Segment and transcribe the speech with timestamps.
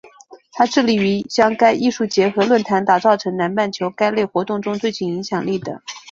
[0.53, 5.83] 它致力于将该艺术节和论坛打造成南半球该类活动中最具影响力的。